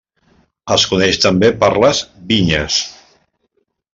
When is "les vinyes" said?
1.83-2.79